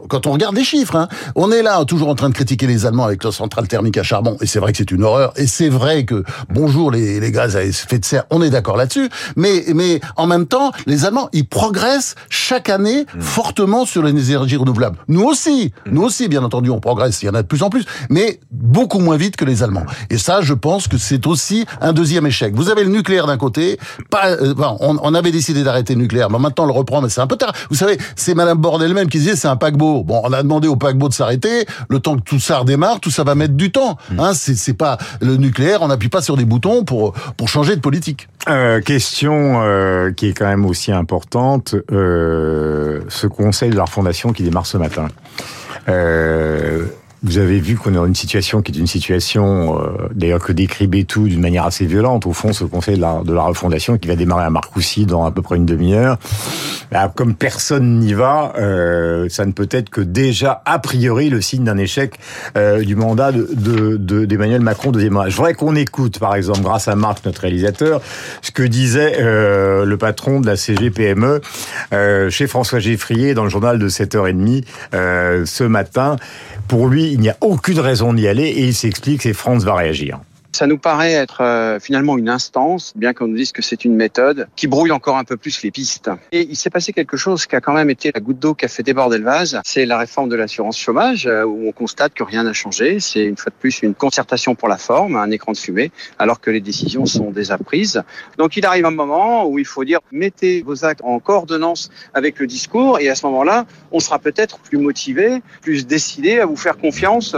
quand 0.09 0.27
on 0.27 0.33
regarde 0.33 0.55
les 0.55 0.63
chiffres, 0.63 0.95
hein, 0.95 1.09
on 1.35 1.51
est 1.51 1.63
là 1.63 1.85
toujours 1.85 2.09
en 2.11 2.15
train 2.15 2.29
de 2.29 2.35
critiquer 2.35 2.67
les 2.67 2.87
Allemands 2.87 3.05
avec 3.05 3.25
leur 3.25 3.33
centrale 3.33 3.67
thermique 3.67 3.97
à 3.97 4.03
charbon, 4.03 4.37
et 4.41 4.47
c'est 4.47 4.61
vrai 4.61 4.73
que 4.73 4.79
c'est 4.79 4.91
une 4.91 5.05
horreur, 5.05 5.33
et 5.37 5.47
c'est 5.47 5.71
vrai 5.71 6.05
que 6.05 6.23
bonjour 6.51 6.91
les, 6.91 7.19
les 7.19 7.33
gaz 7.33 7.57
à 7.57 7.65
effet 7.65 7.99
de 7.99 8.05
serre, 8.05 8.25
on 8.31 8.43
est 8.43 8.51
d'accord 8.51 8.77
là-dessus, 8.77 9.09
mais 9.37 9.65
mais 9.75 10.01
en 10.17 10.27
même 10.27 10.47
temps, 10.47 10.71
les 10.87 11.07
Allemands 11.07 11.31
ils 11.33 11.49
progressent 11.49 12.15
chaque 12.29 12.69
année 12.69 13.03
mmh. 13.03 13.21
fortement 13.21 13.87
sur 13.87 14.03
les 14.03 14.11
énergies 14.11 14.57
renouvelables. 14.57 14.99
Nous 15.09 15.23
aussi, 15.23 15.73
mmh. 15.87 15.91
nous 15.91 16.03
aussi 16.03 16.29
bien 16.29 16.45
entendu, 16.45 16.69
on 16.71 16.81
progresse, 16.81 17.23
il 17.23 17.27
y 17.27 17.29
en 17.31 17.35
a 17.35 17.43
de 17.43 17.47
plus 17.47 17.63
en 17.63 17.71
plus, 17.71 17.87
mais 18.11 18.39
beaucoup 18.51 18.99
moins 18.99 19.17
vite 19.17 19.37
que 19.37 19.47
les 19.47 19.63
Allemands. 19.63 19.87
Et 20.11 20.19
ça, 20.19 20.43
je 20.43 20.55
pense 20.55 20.89
que 20.89 20.99
c'est 20.99 21.27
aussi 21.27 21.65
un 21.81 21.95
deuxième 21.99 22.27
échec. 22.27 22.55
Vous 22.55 22.71
avez 22.71 22.85
le 22.85 22.91
nucléaire 22.91 23.27
d'un 23.27 23.37
côté, 23.37 23.79
pas, 24.09 24.29
euh, 24.29 24.55
on, 24.81 24.99
on, 25.03 25.15
avait 25.15 25.33
décidé 25.33 25.65
d'arrêter 25.65 25.95
le 25.95 26.01
nucléaire, 26.03 26.31
mais 26.31 26.39
maintenant 26.39 26.65
on 26.65 26.69
le 26.69 26.73
reprend, 26.73 27.03
mais 27.03 27.09
c'est 27.09 27.21
un 27.21 27.27
peu 27.27 27.37
tard. 27.37 27.53
Vous 27.71 27.77
savez, 27.77 27.99
c'est 28.15 28.35
Madame 28.35 28.59
Bordel 28.59 28.95
même 28.95 29.09
qui 29.09 29.19
disait 29.19 29.35
c'est 29.35 29.49
un 29.49 29.57
paquebot. 29.57 30.05
Bon, 30.05 30.21
on 30.23 30.33
a 30.33 30.43
demandé 30.43 30.69
au 30.69 30.77
paquebot 30.77 31.09
de 31.09 31.15
s'arrêter. 31.15 31.67
Le 31.89 31.99
temps 31.99 32.17
que 32.17 32.23
tout 32.23 32.39
ça 32.39 32.59
redémarre, 32.59 33.01
tout 33.01 33.11
ça 33.11 33.25
va 33.25 33.35
mettre 33.35 33.55
du 33.55 33.73
temps. 33.73 33.99
Hmm. 34.13 34.21
Hein, 34.21 34.33
c'est 34.35 34.75
pas 34.75 34.99
le 35.21 35.37
nucléaire, 35.37 35.83
on 35.83 35.89
n'appuie 35.89 36.09
pas 36.09 36.23
sur 36.23 36.37
des 36.37 36.45
boutons 36.45 36.85
pour 36.85 37.15
pour 37.37 37.49
changer 37.49 37.75
de 37.75 37.81
politique. 37.81 38.29
Euh, 38.49 38.81
question 38.81 39.61
euh, 39.63 40.13
qui 40.13 40.29
est 40.29 40.33
quand 40.33 40.47
même 40.47 40.67
aussi 40.67 40.93
importante. 40.93 41.75
Ce 41.91 43.27
conseil 43.27 43.71
de 43.71 43.77
la 43.77 43.87
fondation 43.87 44.33
qui 44.33 44.45
démarre 44.45 44.67
ce 44.67 44.79
matin. 44.79 45.09
Euh, 45.89 46.87
vous 47.23 47.39
avez 47.39 47.59
vu 47.59 47.77
qu'on 47.77 47.91
est 47.91 47.97
dans 47.97 48.07
une 48.07 48.15
situation 48.15 48.63
qui 48.63 48.73
est 48.73 48.79
une 48.79 48.87
situation, 48.87 49.81
euh, 49.81 50.09
d'ailleurs 50.15 50.43
que 50.43 50.53
décrit 50.53 50.89
tout 51.05 51.29
d'une 51.29 51.41
manière 51.41 51.65
assez 51.65 51.87
violente. 51.87 52.27
Au 52.27 52.33
fond, 52.33 52.53
ce 52.53 52.65
conseil 52.65 52.97
de 52.97 53.01
la, 53.01 53.23
de 53.25 53.35
refondation 53.35 53.99
qui 53.99 54.09
va 54.09 54.17
démarrer 54.17 54.45
à 54.45 54.51
Marcoussis 54.51 55.07
dans 55.07 55.25
à 55.25 55.31
peu 55.31 55.43
près 55.43 55.57
une 55.57 55.67
demi-heure. 55.67 56.19
Comme 57.15 57.35
personne 57.35 57.99
n'y 57.99 58.15
va, 58.15 58.55
euh, 58.59 59.29
ça 59.29 59.45
ne 59.45 59.53
peut 59.53 59.69
être 59.71 59.91
que 59.91 60.01
déjà 60.01 60.63
a 60.65 60.79
priori 60.79 61.29
le 61.29 61.41
signe 61.41 61.65
d'un 61.65 61.77
échec 61.77 62.15
euh, 62.57 62.83
du 62.83 62.97
mandat 62.97 63.33
de 63.33 63.97
d'Emmanuel 64.25 64.61
de, 64.61 64.65
Macron 64.65 64.91
deuxième 64.91 65.13
mandat. 65.13 65.29
Je 65.29 65.37
voudrais 65.37 65.55
qu'on 65.55 65.77
écoute, 65.77 66.19
par 66.19 66.35
exemple, 66.35 66.61
grâce 66.61 66.89
à 66.89 66.95
Marc, 66.95 67.25
notre 67.27 67.43
réalisateur, 67.43 68.01
ce 68.43 68.51
que 68.51 68.63
disait 68.63 69.19
le 69.21 69.97
patron 69.97 70.41
de 70.41 70.47
la 70.47 70.57
CGPME 70.57 71.41
chez 72.31 72.47
François 72.47 72.79
Geffrier 72.79 73.35
dans 73.35 73.45
le 73.45 73.51
journal 73.51 73.79
de 73.79 73.89
7h30 73.89 74.65
euh, 74.95 75.45
ce 75.45 75.65
matin. 75.65 76.17
Pour 76.67 76.89
lui, 76.89 77.08
il 77.13 77.21
n'y 77.21 77.29
a 77.29 77.37
aucune 77.41 77.81
raison 77.81 78.13
d'y 78.13 78.29
aller 78.29 78.45
et 78.45 78.65
il 78.65 78.75
s'explique 78.75 79.27
et 79.27 79.33
France 79.33 79.65
va 79.65 79.75
réagir. 79.75 80.21
Ça 80.59 80.67
nous 80.67 80.77
paraît 80.77 81.13
être 81.13 81.41
euh, 81.41 81.79
finalement 81.79 82.19
une 82.19 82.29
instance, 82.29 82.93
bien 82.97 83.13
qu'on 83.13 83.29
nous 83.29 83.37
dise 83.37 83.53
que 83.53 83.63
c'est 83.63 83.85
une 83.85 83.95
méthode, 83.95 84.49
qui 84.57 84.67
brouille 84.67 84.91
encore 84.91 85.17
un 85.17 85.23
peu 85.23 85.37
plus 85.37 85.63
les 85.63 85.71
pistes. 85.71 86.11
Et 86.33 86.49
il 86.51 86.57
s'est 86.57 86.69
passé 86.69 86.93
quelque 86.93 87.17
chose 87.17 87.47
qui 87.47 87.55
a 87.55 87.61
quand 87.61 87.75
même 87.75 87.91
été 87.91 88.11
la 88.13 88.21
goutte 88.21 88.41
d'eau 88.41 88.55
qui 88.55 88.65
a 88.65 88.69
fait 88.69 88.83
déborder 88.83 89.19
le 89.19 89.25
vase. 89.25 89.61
C'est 89.65 89.87
la 89.87 89.97
réforme 89.97 90.29
de 90.29 90.35
l'assurance 90.35 90.77
chômage, 90.77 91.29
euh, 91.29 91.45
où 91.45 91.69
on 91.69 91.71
constate 91.71 92.13
que 92.13 92.25
rien 92.25 92.43
n'a 92.43 92.55
changé. 92.55 92.99
C'est 92.99 93.23
une 93.23 93.37
fois 93.37 93.51
de 93.51 93.55
plus 93.55 93.83
une 93.85 93.95
concertation 93.95 94.57
pour 94.57 94.67
la 94.67 94.79
forme, 94.79 95.15
un 95.15 95.31
écran 95.31 95.53
de 95.53 95.59
fumée, 95.59 95.93
alors 96.19 96.41
que 96.41 96.51
les 96.51 96.61
décisions 96.61 97.07
sont 97.07 97.31
déjà 97.31 97.57
prises. 97.57 98.03
Donc 98.37 98.57
il 98.57 98.67
arrive 98.67 98.85
un 98.85 98.91
moment 98.91 99.47
où 99.47 99.61
il 99.61 99.65
faut 99.65 99.85
dire 99.85 100.01
mettez 100.11 100.63
vos 100.63 100.85
actes 100.85 101.03
en 101.05 101.21
coordonnance 101.21 101.89
avec 102.15 102.41
le 102.41 102.49
discours, 102.49 102.99
et 102.99 103.09
à 103.09 103.15
ce 103.15 103.25
moment-là, 103.27 103.65
on 103.93 104.01
sera 104.01 104.19
peut-être 104.19 104.59
plus 104.59 104.79
motivé, 104.79 105.41
plus 105.63 105.87
décidé 105.87 106.41
à 106.41 106.47
vous 106.47 106.57
faire 106.57 106.79
confiance 106.79 107.37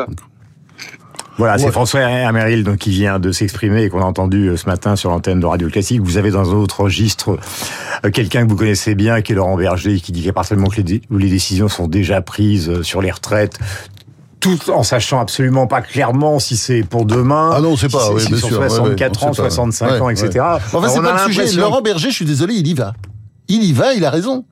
voilà, 1.40 1.56
c'est 1.56 1.72
François 1.72 2.00
Ameril 2.02 2.64
donc 2.64 2.76
qui 2.76 2.90
vient 2.90 3.18
de 3.18 3.32
s'exprimer 3.32 3.84
et 3.84 3.88
qu'on 3.88 4.02
a 4.02 4.04
entendu 4.04 4.48
euh, 4.48 4.56
ce 4.58 4.66
matin 4.66 4.94
sur 4.94 5.08
l'antenne 5.08 5.40
de 5.40 5.46
Radio 5.46 5.68
Classique. 5.70 6.02
Vous 6.02 6.18
avez 6.18 6.30
dans 6.30 6.50
un 6.50 6.54
autre 6.54 6.82
registre 6.82 7.38
euh, 8.04 8.10
quelqu'un 8.10 8.44
que 8.44 8.50
vous 8.50 8.56
connaissez 8.56 8.94
bien, 8.94 9.22
qui 9.22 9.32
est 9.32 9.34
Laurent 9.34 9.56
Berger, 9.56 10.00
qui 10.00 10.12
dit 10.12 10.22
qu'à 10.22 10.34
partir 10.34 10.56
du 10.56 10.62
moment 10.62 10.74
où 11.10 11.16
les 11.16 11.30
décisions 11.30 11.68
sont 11.68 11.88
déjà 11.88 12.20
prises 12.20 12.68
euh, 12.68 12.82
sur 12.82 13.00
les 13.00 13.10
retraites, 13.10 13.58
tout 14.38 14.70
en 14.70 14.82
sachant 14.82 15.18
absolument 15.18 15.66
pas 15.66 15.80
clairement 15.80 16.40
si 16.40 16.58
c'est 16.58 16.82
pour 16.82 17.06
demain. 17.06 17.52
Ah 17.54 17.62
non, 17.62 17.74
c'est 17.74 17.90
pas, 17.90 18.04
si, 18.04 18.12
oui, 18.12 18.26
bien 18.26 18.36
sûr. 18.36 18.56
64 18.56 19.24
ans, 19.24 19.32
65 19.32 20.02
ans, 20.02 20.10
etc. 20.10 20.44
Enfin, 20.72 20.88
c'est 20.88 21.00
pas 21.00 21.26
le 21.26 21.32
sujet. 21.32 21.58
Laurent 21.58 21.80
Berger, 21.80 22.10
je 22.10 22.16
suis 22.16 22.26
désolé, 22.26 22.52
il 22.52 22.66
y 22.66 22.74
va. 22.74 22.92
Il 23.48 23.64
y 23.64 23.72
va, 23.72 23.94
il 23.94 24.04
a 24.04 24.10
raison. 24.10 24.44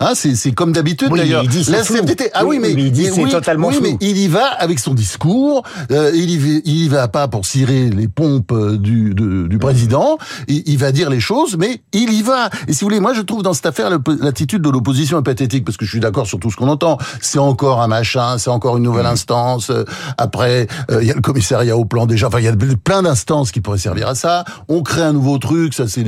Hein, 0.00 0.12
c'est 0.14 0.52
comme 0.52 0.72
d'habitude 0.72 1.12
d'ailleurs. 1.12 1.42
La 1.68 1.82
CFDT, 1.82 2.30
ah 2.34 2.44
oui, 2.44 2.58
mais, 2.60 2.72
il 2.72 2.92
dit 2.92 3.06
c'est 3.12 3.28
totalement 3.28 3.68
oui, 3.68 3.78
mais 3.82 3.96
il 4.00 4.16
y 4.16 4.28
va 4.28 4.46
avec 4.46 4.78
son 4.78 4.94
discours. 4.94 5.62
Euh, 5.90 6.12
il, 6.14 6.30
y, 6.30 6.62
il 6.64 6.84
y 6.84 6.88
va 6.88 7.08
pas 7.08 7.26
pour 7.26 7.44
cirer 7.44 7.90
les 7.90 8.06
pompes 8.06 8.52
euh, 8.52 8.78
du, 8.78 9.14
du 9.14 9.58
président. 9.58 10.18
Il, 10.46 10.62
il, 10.66 10.78
va 10.78 10.92
dire 10.92 11.10
les 11.10 11.20
choses, 11.20 11.56
mais 11.58 11.82
il 11.92 12.12
y 12.12 12.22
va. 12.22 12.48
Et 12.68 12.72
si 12.72 12.80
vous 12.80 12.86
voulez, 12.86 13.00
moi 13.00 13.12
je 13.12 13.22
trouve 13.22 13.42
dans 13.42 13.54
cette 13.54 13.66
affaire 13.66 13.90
l'attitude 14.20 14.62
de 14.62 14.70
l'opposition 14.70 15.18
est 15.18 15.22
pathétique 15.22 15.64
parce 15.64 15.76
que 15.76 15.84
je 15.84 15.90
suis 15.90 16.00
d'accord 16.00 16.26
sur 16.26 16.38
tout 16.38 16.50
ce 16.50 16.56
qu'on 16.56 16.68
entend. 16.68 16.98
C'est 17.20 17.38
encore 17.38 17.82
un 17.82 17.88
machin, 17.88 18.38
c'est 18.38 18.50
encore 18.50 18.76
une 18.76 18.84
nouvelle 18.84 19.04
mmh. 19.04 19.06
instance. 19.06 19.70
Euh, 19.70 19.84
après, 20.16 20.68
euh, 20.90 21.02
il 21.02 21.08
y 21.08 21.10
a 21.10 21.14
le 21.14 21.20
commissariat 21.20 21.76
au 21.76 21.84
plan 21.84 22.06
déjà. 22.06 22.28
Enfin, 22.28 22.38
il 22.38 22.44
y 22.44 22.48
a 22.48 22.54
plein 22.84 23.02
d'instances 23.02 23.50
qui 23.50 23.60
pourraient 23.60 23.78
servir 23.78 24.08
à 24.08 24.14
ça. 24.14 24.44
On 24.68 24.82
crée 24.82 25.02
un 25.02 25.12
nouveau 25.12 25.38
truc. 25.38 25.74
Ça, 25.74 25.88
c'est 25.88 26.04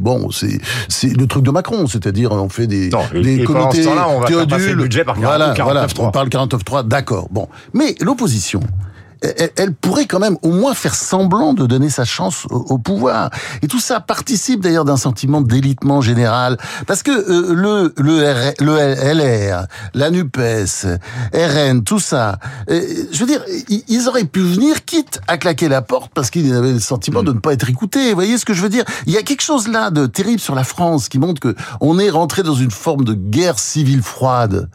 bon, 0.00 0.30
c'est 0.30 0.60
c'est 0.88 1.16
le 1.16 1.26
truc 1.26 1.42
de 1.42 1.50
Macron, 1.50 1.86
c'est-à-dire 1.86 2.32
on 2.32 2.48
fait 2.48 2.66
des 2.66 2.90
les 3.14 3.40
et 3.40 3.44
là 3.46 4.08
on 4.08 4.20
va 4.20 4.26
Théodule, 4.26 4.72
le 4.72 4.82
budget 4.82 5.04
par 5.04 5.14
49, 5.16 5.56
voilà, 5.56 5.86
voilà, 5.86 5.86
on 5.98 6.10
parle 6.10 6.28
49.3, 6.28 6.86
d'accord. 6.86 7.28
Bon, 7.30 7.48
mais 7.72 7.94
l'opposition, 8.00 8.60
elle, 9.56 9.72
pourrait 9.72 10.06
quand 10.06 10.18
même 10.18 10.36
au 10.42 10.50
moins 10.50 10.74
faire 10.74 10.94
semblant 10.94 11.54
de 11.54 11.66
donner 11.66 11.90
sa 11.90 12.04
chance 12.04 12.46
au, 12.50 12.78
pouvoir. 12.78 13.30
Et 13.62 13.68
tout 13.68 13.80
ça 13.80 14.00
participe 14.00 14.60
d'ailleurs 14.60 14.84
d'un 14.84 14.96
sentiment 14.96 15.40
d'élitement 15.40 16.00
général, 16.00 16.58
parce 16.86 17.02
que 17.02 17.10
euh, 17.10 17.54
le 17.54 17.94
le, 17.96 18.52
le 18.60 18.76
LR, 19.12 19.66
la 19.94 20.10
Nupes, 20.10 20.38
RN, 21.34 21.82
tout 21.84 21.98
ça, 21.98 22.38
euh, 22.70 22.80
je 23.12 23.18
veux 23.18 23.26
dire, 23.26 23.42
ils 23.88 24.08
auraient 24.08 24.24
pu 24.24 24.40
venir 24.40 24.84
quitte 24.84 25.20
à 25.26 25.38
claquer 25.38 25.68
la 25.68 25.82
porte 25.82 26.12
parce 26.14 26.30
qu'ils 26.30 26.54
avaient 26.54 26.72
le 26.72 26.80
sentiment 26.80 27.22
de 27.22 27.32
ne 27.32 27.38
pas 27.38 27.52
être 27.52 27.68
écoutés. 27.68 28.10
Vous 28.10 28.14
voyez 28.14 28.38
ce 28.38 28.44
que 28.44 28.54
je 28.54 28.62
veux 28.62 28.68
dire? 28.68 28.84
Il 29.06 29.12
y 29.12 29.16
a 29.16 29.22
quelque 29.22 29.42
chose 29.42 29.68
là 29.68 29.90
de 29.90 30.06
terrible 30.06 30.40
sur 30.40 30.54
la 30.54 30.64
France 30.64 31.08
qui 31.08 31.18
montre 31.18 31.40
que 31.40 31.54
on 31.80 31.98
est 31.98 32.10
rentré 32.10 32.42
dans 32.42 32.54
une 32.54 32.70
forme 32.70 33.04
de 33.04 33.14
guerre 33.14 33.58
civile 33.58 34.02
froide. 34.02 34.68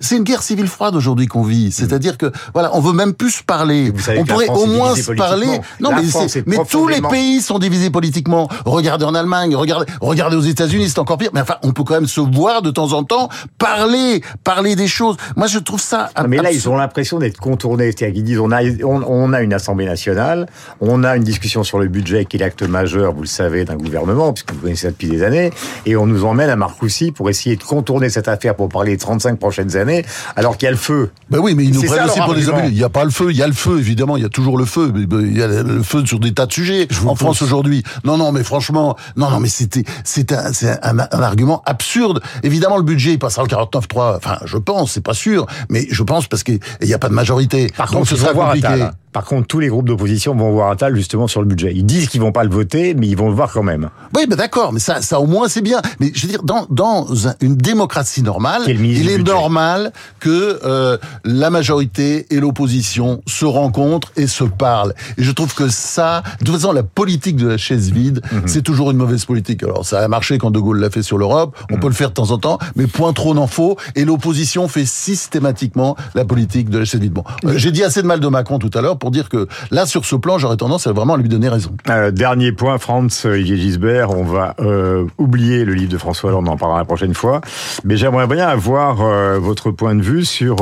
C'est 0.00 0.16
une 0.16 0.24
guerre 0.24 0.42
civile 0.42 0.66
froide 0.66 0.96
aujourd'hui 0.96 1.26
qu'on 1.26 1.42
vit. 1.42 1.70
C'est-à-dire 1.72 2.18
que 2.18 2.32
voilà, 2.54 2.74
on 2.74 2.80
veut 2.80 2.92
même 2.92 3.14
plus 3.14 3.30
se 3.30 3.42
parler. 3.42 3.90
Vous 3.90 4.00
savez 4.00 4.20
On 4.20 4.24
pourrait 4.24 4.48
au 4.48 4.66
moins 4.66 4.96
se 4.96 5.12
parler. 5.12 5.60
Non, 5.80 5.90
La 5.90 5.96
mais, 6.02 6.08
est 6.08 6.46
mais 6.46 6.56
tous 6.68 6.88
les 6.88 7.00
pays 7.02 7.40
sont 7.40 7.58
divisés 7.58 7.90
politiquement. 7.90 8.48
Regardez 8.64 9.04
en 9.04 9.14
Allemagne, 9.14 9.54
regardez, 9.54 9.90
regardez 10.00 10.36
aux 10.36 10.40
États-Unis, 10.40 10.88
c'est 10.88 10.98
encore 10.98 11.18
pire. 11.18 11.30
Mais 11.34 11.40
enfin, 11.40 11.56
on 11.62 11.72
peut 11.72 11.84
quand 11.84 11.94
même 11.94 12.06
se 12.06 12.20
voir 12.20 12.62
de 12.62 12.70
temps 12.70 12.92
en 12.92 13.04
temps, 13.04 13.28
parler, 13.58 14.22
parler 14.44 14.76
des 14.76 14.88
choses. 14.88 15.16
Moi, 15.36 15.46
je 15.46 15.58
trouve 15.58 15.80
ça. 15.80 16.10
Non, 16.18 16.28
mais 16.28 16.38
là, 16.38 16.52
ils 16.52 16.68
ont 16.68 16.76
l'impression 16.76 17.18
d'être 17.18 17.38
contournés. 17.38 17.92
C'est-à-dire 17.92 18.14
qu'ils 18.14 18.24
disent, 18.24 18.38
on 18.38 18.52
a, 18.52 18.62
on, 18.84 19.02
on 19.06 19.32
a 19.32 19.42
une 19.42 19.52
Assemblée 19.52 19.86
nationale, 19.86 20.46
on 20.80 21.04
a 21.04 21.16
une 21.16 21.24
discussion 21.24 21.62
sur 21.62 21.78
le 21.78 21.88
budget 21.88 22.24
qui 22.24 22.36
est 22.36 22.40
l'acte 22.40 22.62
majeur, 22.62 23.12
vous 23.12 23.22
le 23.22 23.26
savez, 23.26 23.64
d'un 23.64 23.76
gouvernement, 23.76 24.32
puisque 24.32 24.52
vous 24.52 24.60
connaissez 24.60 24.86
ça 24.86 24.90
depuis 24.90 25.08
des 25.08 25.22
années, 25.22 25.50
et 25.86 25.96
on 25.96 26.06
nous 26.06 26.24
emmène 26.24 26.50
à 26.50 26.56
Marcoussis 26.56 27.12
pour 27.12 27.28
essayer 27.28 27.56
de 27.56 27.62
contourner 27.62 28.08
cette 28.08 28.28
affaire 28.28 28.54
pour 28.54 28.68
parler 28.68 28.92
des 28.92 28.98
35 28.98 29.38
prochaines 29.38 29.76
années, 29.76 29.89
alors 30.36 30.56
qu'il 30.56 30.66
y 30.66 30.68
a 30.68 30.72
le 30.72 30.76
feu. 30.76 31.10
Ben 31.30 31.38
oui, 31.38 31.54
mais 31.54 31.64
ils 31.64 31.72
nous 31.72 31.82
prennent 31.82 32.04
aussi 32.06 32.20
pour 32.20 32.34
des. 32.34 32.46
Il 32.68 32.74
n'y 32.74 32.82
a 32.82 32.88
pas 32.88 33.04
le 33.04 33.10
feu, 33.10 33.30
il 33.30 33.36
y 33.36 33.42
a 33.42 33.46
le 33.46 33.52
feu, 33.52 33.78
évidemment, 33.78 34.16
il 34.16 34.22
y 34.22 34.26
a 34.26 34.28
toujours 34.28 34.58
le 34.58 34.64
feu. 34.64 34.88
Ben, 34.88 35.20
Il 35.20 35.36
y 35.36 35.42
a 35.42 35.46
le 35.46 35.82
feu 35.82 36.04
sur 36.06 36.18
des 36.18 36.32
tas 36.32 36.46
de 36.46 36.52
sujets 36.52 36.88
en 37.06 37.14
France 37.14 37.42
aujourd'hui. 37.42 37.82
Non, 38.04 38.16
non, 38.16 38.32
mais 38.32 38.44
franchement, 38.44 38.96
non, 39.16 39.30
non, 39.30 39.40
mais 39.40 39.48
c'était, 39.48 39.84
c'est 40.04 40.32
un, 40.32 40.50
un, 40.82 40.98
un 40.98 41.22
argument 41.22 41.62
absurde. 41.66 42.20
Évidemment, 42.42 42.76
le 42.76 42.82
budget, 42.82 43.12
il 43.12 43.18
passera 43.18 43.42
le 43.42 43.48
49.3. 43.48 44.16
Enfin, 44.16 44.38
je 44.44 44.58
pense, 44.58 44.92
c'est 44.92 45.00
pas 45.00 45.14
sûr, 45.14 45.46
mais 45.68 45.86
je 45.90 46.02
pense 46.02 46.26
parce 46.26 46.42
qu'il 46.42 46.60
n'y 46.82 46.94
a 46.94 46.98
pas 46.98 47.08
de 47.08 47.14
majorité. 47.14 47.70
Par 47.76 47.86
Donc 47.90 48.00
contre, 48.00 48.10
ce 48.10 48.16
sera 48.16 48.32
compliqué. 48.32 48.88
Par 49.12 49.24
contre, 49.24 49.48
tous 49.48 49.58
les 49.58 49.68
groupes 49.68 49.86
d'opposition 49.86 50.36
vont 50.36 50.52
voir 50.52 50.70
Attal 50.70 50.94
justement 50.94 51.26
sur 51.26 51.40
le 51.40 51.46
budget. 51.48 51.72
Ils 51.74 51.84
disent 51.84 52.08
qu'ils 52.08 52.20
vont 52.20 52.30
pas 52.30 52.44
le 52.44 52.50
voter, 52.50 52.94
mais 52.94 53.08
ils 53.08 53.16
vont 53.16 53.28
le 53.28 53.34
voir 53.34 53.52
quand 53.52 53.62
même. 53.64 53.90
Oui, 54.16 54.26
ben 54.28 54.36
d'accord, 54.36 54.72
mais 54.72 54.78
ça, 54.78 55.00
ça 55.02 55.18
au 55.20 55.26
moins 55.26 55.48
c'est 55.48 55.62
bien. 55.62 55.80
Mais 55.98 56.12
je 56.14 56.22
veux 56.22 56.28
dire, 56.28 56.42
dans, 56.44 56.66
dans 56.70 57.26
un- 57.28 57.34
une 57.40 57.56
démocratie 57.56 58.22
normale, 58.22 58.62
est 58.68 58.74
il 58.74 59.08
est 59.10 59.16
budget. 59.18 59.32
normal 59.32 59.92
que 60.20 60.60
euh, 60.64 60.96
la 61.24 61.50
majorité 61.50 62.26
et 62.30 62.38
l'opposition 62.38 63.20
se 63.26 63.44
rencontrent 63.44 64.12
et 64.16 64.28
se 64.28 64.44
parlent. 64.44 64.94
Et 65.18 65.24
je 65.24 65.32
trouve 65.32 65.54
que 65.54 65.68
ça, 65.68 66.22
de 66.40 66.44
toute 66.44 66.54
façon, 66.54 66.72
la 66.72 66.84
politique 66.84 67.36
de 67.36 67.48
la 67.48 67.56
chaise 67.56 67.90
vide, 67.90 68.20
Mhm. 68.30 68.42
c'est 68.46 68.62
toujours 68.62 68.92
une 68.92 68.96
mauvaise 68.98 69.24
politique. 69.24 69.62
Alors 69.64 69.84
ça 69.84 70.00
a 70.00 70.06
marché 70.08 70.38
quand 70.38 70.52
De 70.52 70.60
Gaulle 70.60 70.78
l'a 70.78 70.90
fait 70.90 71.02
sur 71.02 71.18
l'Europe, 71.18 71.56
on 71.70 71.74
Mhm. 71.74 71.80
peut 71.80 71.88
le 71.88 71.94
faire 71.94 72.10
de 72.10 72.14
temps 72.14 72.30
en 72.30 72.38
temps, 72.38 72.58
mais 72.76 72.86
point 72.86 73.12
trop 73.12 73.34
n'en 73.34 73.48
faut. 73.48 73.76
Et 73.96 74.04
l'opposition 74.04 74.68
fait 74.68 74.84
systématiquement 74.86 75.96
la 76.14 76.24
politique 76.24 76.70
de 76.70 76.78
la 76.78 76.84
chaise 76.84 77.00
vide. 77.00 77.12
Bon, 77.12 77.24
euh, 77.44 77.54
j'ai 77.56 77.72
dit 77.72 77.82
assez 77.82 78.02
de 78.02 78.06
mal 78.06 78.20
de 78.20 78.28
Macron 78.28 78.58
tout 78.58 78.70
à 78.74 78.80
l'heure 78.80 78.98
pour 79.00 79.10
dire 79.10 79.28
que 79.28 79.48
là, 79.72 79.86
sur 79.86 80.04
ce 80.04 80.14
plan, 80.14 80.38
j'aurais 80.38 80.56
tendance 80.56 80.86
à 80.86 80.92
vraiment 80.92 81.16
lui 81.16 81.28
donner 81.28 81.48
raison. 81.48 81.72
Euh, 81.88 82.12
dernier 82.12 82.52
point, 82.52 82.78
Franz 82.78 83.26
Olivier 83.26 83.56
Gisbert, 83.56 84.10
on 84.10 84.22
va 84.22 84.54
euh, 84.60 85.06
oublier 85.18 85.64
le 85.64 85.74
livre 85.74 85.90
de 85.90 85.98
François 85.98 86.30
Hollande, 86.30 86.48
on 86.48 86.52
en 86.52 86.56
parlera 86.56 86.78
la 86.78 86.84
prochaine 86.84 87.14
fois, 87.14 87.40
mais 87.84 87.96
j'aimerais 87.96 88.28
bien 88.28 88.46
avoir 88.46 89.00
euh, 89.00 89.38
votre 89.40 89.72
point 89.72 89.96
de 89.96 90.02
vue 90.02 90.24
sur 90.24 90.56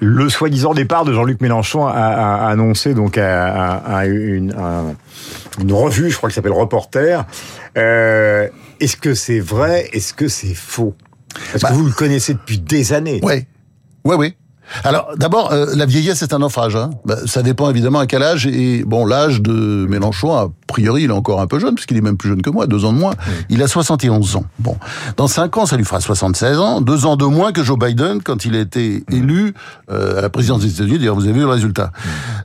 le 0.00 0.28
soi-disant 0.28 0.74
départ 0.74 1.04
de 1.04 1.12
Jean-Luc 1.12 1.40
Mélenchon 1.40 1.86
a, 1.86 1.92
a- 1.92 2.46
a 2.46 2.48
annoncé 2.48 2.94
donc 2.94 3.16
à, 3.18 3.46
à- 3.76 3.96
à 3.98 4.06
une, 4.06 4.52
à 4.52 4.82
une 5.60 5.72
revue, 5.72 6.10
je 6.10 6.16
crois 6.16 6.28
que 6.28 6.34
s'appelle 6.34 6.52
Reporter. 6.52 7.24
Est-ce 8.80 8.96
que 8.96 9.14
c'est 9.14 9.40
vrai? 9.40 9.88
Est-ce 9.92 10.12
que 10.14 10.28
c'est 10.28 10.54
faux? 10.54 10.94
Parce 11.52 11.62
Bah, 11.62 11.68
que 11.70 11.74
vous 11.74 11.84
le 11.86 11.92
connaissez 11.92 12.34
depuis 12.34 12.58
des 12.58 12.92
années. 12.92 13.20
Ouais, 13.22 13.46
ouais, 14.04 14.16
ouais. 14.16 14.36
Alors, 14.84 15.10
d'abord, 15.16 15.52
euh, 15.52 15.66
la 15.74 15.86
vieillesse 15.86 16.22
est 16.22 16.32
un 16.32 16.40
naufrage. 16.40 16.76
Hein. 16.76 16.90
Bah, 17.04 17.16
ça 17.26 17.42
dépend 17.42 17.70
évidemment 17.70 18.00
à 18.00 18.06
quel 18.06 18.22
âge. 18.22 18.46
Et 18.46 18.84
bon, 18.84 19.06
l'âge 19.06 19.40
de 19.40 19.86
Mélenchon, 19.88 20.34
a 20.34 20.48
priori, 20.66 21.04
il 21.04 21.10
est 21.10 21.12
encore 21.14 21.40
un 21.40 21.46
peu 21.46 21.58
jeune, 21.58 21.74
puisqu'il 21.74 21.96
est 21.96 22.00
même 22.02 22.16
plus 22.16 22.28
jeune 22.28 22.42
que 22.42 22.50
moi, 22.50 22.66
deux 22.66 22.84
ans 22.84 22.92
de 22.92 22.98
moins. 22.98 23.14
Il 23.48 23.62
a 23.62 23.68
71 23.68 24.36
ans. 24.36 24.44
Bon, 24.58 24.76
dans 25.16 25.28
cinq 25.28 25.56
ans, 25.56 25.66
ça 25.66 25.76
lui 25.76 25.84
fera 25.84 26.00
76 26.00 26.58
ans, 26.58 26.80
deux 26.80 27.06
ans 27.06 27.16
de 27.16 27.24
moins 27.24 27.52
que 27.52 27.62
Joe 27.62 27.78
Biden 27.78 28.20
quand 28.22 28.44
il 28.44 28.56
a 28.56 28.60
été 28.60 29.04
élu 29.10 29.54
euh, 29.90 30.18
à 30.18 30.20
la 30.20 30.28
présidence 30.30 30.60
des 30.62 30.72
États-Unis. 30.74 30.98
D'ailleurs, 30.98 31.14
vous 31.14 31.24
avez 31.24 31.32
vu 31.32 31.40
le 31.40 31.48
résultat. 31.48 31.92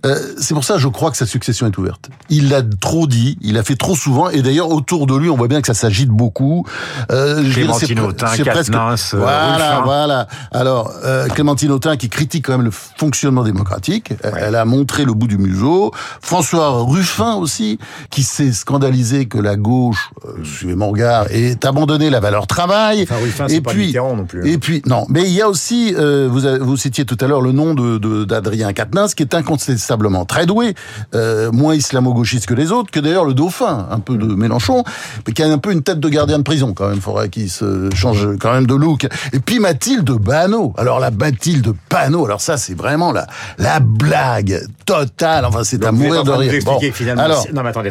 Euh, 0.05 0.15
c'est 0.39 0.53
pour 0.53 0.63
ça, 0.63 0.77
je 0.77 0.87
crois 0.87 1.11
que 1.11 1.17
sa 1.17 1.25
succession 1.25 1.67
est 1.67 1.77
ouverte. 1.77 2.09
Il 2.29 2.49
l'a 2.49 2.61
trop 2.61 3.07
dit, 3.07 3.37
il 3.41 3.57
a 3.57 3.63
fait 3.63 3.75
trop 3.75 3.95
souvent, 3.95 4.29
et 4.29 4.41
d'ailleurs 4.41 4.69
autour 4.69 5.07
de 5.07 5.15
lui, 5.15 5.29
on 5.29 5.35
voit 5.37 5.47
bien 5.47 5.61
que 5.61 5.67
ça 5.67 5.73
s'agite 5.73 6.09
beaucoup. 6.09 6.65
Euh, 7.11 7.41
Clémentine 7.53 7.99
Autain, 7.99 8.27
c'est 8.37 8.43
presque- 8.53 8.71
euh, 9.15 9.19
Voilà, 9.19 9.69
Ruffin. 9.75 9.81
voilà. 9.85 10.27
Alors, 10.51 10.91
euh, 11.03 11.27
Clémentine 11.27 11.71
Autain 11.71 11.97
qui 11.97 12.09
critique 12.09 12.45
quand 12.45 12.53
même 12.53 12.65
le 12.65 12.71
fonctionnement 12.71 13.43
démocratique. 13.43 14.13
Elle 14.37 14.55
a 14.55 14.65
montré 14.65 15.05
le 15.05 15.13
bout 15.13 15.27
du 15.27 15.37
museau. 15.37 15.91
François 16.21 16.69
Ruffin 16.83 17.35
aussi, 17.35 17.79
qui 18.11 18.23
s'est 18.23 18.51
scandalisé 18.51 19.25
que 19.25 19.37
la 19.37 19.55
gauche, 19.55 20.11
euh, 20.25 20.43
suivez 20.43 20.75
mon 20.75 20.89
regard, 20.89 21.25
ait 21.31 21.57
abandonné 21.65 22.09
la 22.09 22.19
valeur 22.19 22.45
travail. 22.45 23.03
Enfin, 23.03 23.15
et 23.47 23.61
puis, 23.73 23.91
non 24.15 24.25
plus. 24.25 24.41
hein. 24.41 24.45
et 24.45 24.57
puis, 24.57 24.81
non. 24.85 25.05
Mais 25.09 25.23
il 25.23 25.31
y 25.31 25.41
a 25.41 25.47
aussi, 25.49 25.95
euh, 25.97 26.27
vous, 26.29 26.45
avez- 26.45 26.59
vous 26.59 26.77
citiez 26.77 27.05
tout 27.05 27.17
à 27.21 27.27
l'heure 27.27 27.41
le 27.41 27.51
nom 27.53 27.73
de 27.73 27.97
de- 27.97 28.25
d'Adrien 28.25 28.73
Quatennens, 28.73 29.13
qui 29.15 29.23
est 29.23 29.33
incontestablement 29.33 30.25
très 30.25 30.45
doué, 30.45 30.75
euh, 31.15 31.51
moins 31.51 31.73
islamo-gauchiste 31.75 32.45
que 32.45 32.53
les 32.53 32.71
autres, 32.71 32.91
que 32.91 32.99
d'ailleurs 32.99 33.25
le 33.25 33.33
dauphin, 33.33 33.87
un 33.89 33.99
peu 33.99 34.17
de 34.17 34.25
Mélenchon, 34.25 34.83
mais 35.25 35.33
qui 35.33 35.41
a 35.43 35.47
un 35.47 35.57
peu 35.57 35.71
une 35.71 35.81
tête 35.83 35.99
de 35.99 36.09
gardien 36.09 36.37
de 36.37 36.43
prison 36.43 36.73
quand 36.73 36.89
même. 36.89 36.99
Faudrait 37.01 37.29
qu'il 37.29 37.49
se 37.49 37.89
change 37.95 38.27
quand 38.39 38.51
même 38.53 38.67
de 38.67 38.75
look. 38.75 39.07
Et 39.33 39.39
puis 39.39 39.59
Mathilde 39.59 40.11
Panot. 40.23 40.73
Alors 40.77 40.99
la 40.99 41.11
Mathilde 41.11 41.73
Panot, 41.89 42.25
alors 42.25 42.41
ça 42.41 42.57
c'est 42.57 42.73
vraiment 42.75 43.11
la 43.11 43.27
la 43.57 43.79
blague 43.79 44.61
totale. 44.85 45.45
Enfin 45.45 45.63
c'est 45.63 45.83
à 45.85 45.91
mourir 45.91 46.23
de 46.23 46.31
rire. 46.31 46.51
finalement, 46.93 47.23
alors 47.23 47.45
non 47.53 47.63
mais 47.63 47.69
attendez, 47.69 47.89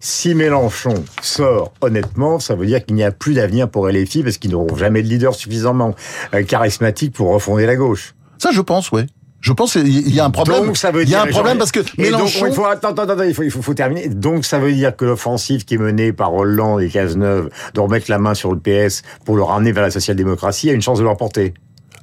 Si 0.00 0.34
Mélenchon 0.34 0.94
sort 1.22 1.72
honnêtement, 1.80 2.38
ça 2.38 2.54
veut 2.54 2.66
dire 2.66 2.84
qu'il 2.84 2.96
n'y 2.96 3.04
a 3.04 3.10
plus 3.10 3.34
d'avenir 3.34 3.68
pour 3.68 3.88
LFI 3.88 4.22
parce 4.22 4.38
qu'ils 4.38 4.52
n'auront 4.52 4.76
jamais 4.76 5.02
de 5.02 5.08
leader 5.08 5.34
suffisamment 5.34 5.94
euh, 6.34 6.42
charismatique 6.42 7.12
pour 7.14 7.28
refonder 7.28 7.66
la 7.66 7.76
gauche. 7.76 8.14
ça 8.38 8.50
je 8.52 8.60
pense, 8.60 8.90
ouais. 8.92 9.06
Je 9.40 9.52
pense 9.52 9.74
qu'il 9.74 10.14
y 10.14 10.18
a 10.18 10.24
un 10.24 10.30
problème. 10.30 10.66
Donc 10.66 10.76
ça 10.76 10.90
veut 10.90 11.02
il 11.02 11.04
y 11.04 11.10
dire 11.10 11.20
a 11.20 11.22
un 11.22 11.26
problème 11.26 11.58
parce 11.58 11.70
que 11.70 11.78
donc, 11.78 11.96
Mélenchon. 11.96 12.46
il 12.46 12.52
faut 12.52 12.64
attends, 12.64 12.88
attends, 12.88 13.08
attends, 13.08 13.22
il 13.22 13.34
faut, 13.34 13.44
il 13.44 13.50
faut, 13.50 13.62
faut 13.62 13.74
terminer. 13.74 14.08
Donc 14.08 14.44
ça 14.44 14.58
veut 14.58 14.72
dire 14.72 14.96
que 14.96 15.04
l'offensive 15.04 15.64
qui 15.64 15.74
est 15.74 15.78
menée 15.78 16.12
par 16.12 16.34
Hollande 16.34 16.82
et 16.82 16.88
Cazeneuve 16.88 17.50
de 17.74 17.80
remettre 17.80 18.10
la 18.10 18.18
main 18.18 18.34
sur 18.34 18.52
le 18.52 18.58
PS 18.58 19.02
pour 19.24 19.36
le 19.36 19.42
ramener 19.44 19.70
vers 19.70 19.84
la 19.84 19.90
social-démocratie 19.92 20.70
a 20.70 20.72
une 20.72 20.82
chance 20.82 20.98
de 20.98 21.04
l'emporter. 21.04 21.54